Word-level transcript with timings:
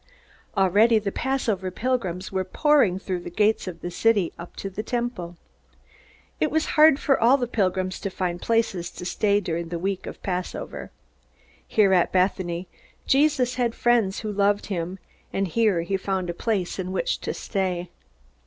Already 0.57 0.97
the 0.97 1.11
Passover 1.11 1.69
pilgrims 1.69 2.31
were 2.31 2.43
pouring 2.43 2.97
through 2.97 3.19
the 3.19 3.29
gates 3.29 3.67
of 3.67 3.81
the 3.81 3.91
city 3.91 4.33
and 4.35 4.41
up 4.47 4.55
to 4.55 4.67
the 4.67 4.81
Temple. 4.81 5.37
It 6.39 6.49
was 6.49 6.65
hard 6.73 6.99
for 6.99 7.19
all 7.21 7.37
the 7.37 7.45
pilgrims 7.45 7.99
to 7.99 8.09
find 8.09 8.41
places 8.41 8.89
to 8.89 9.05
stay 9.05 9.39
during 9.39 9.69
the 9.69 9.77
week 9.77 10.07
of 10.07 10.15
the 10.15 10.21
Passover. 10.21 10.89
Here 11.67 11.93
at 11.93 12.11
Bethany, 12.11 12.67
Jesus 13.05 13.53
had 13.61 13.75
friends 13.75 14.21
who 14.21 14.31
loved 14.33 14.65
him, 14.65 14.97
and 15.31 15.47
here 15.47 15.81
he 15.83 15.97
found 15.97 16.31
a 16.31 16.33
place 16.33 16.79
in 16.79 16.91
which 16.91 17.19
to 17.19 17.31
stay. 17.31 17.91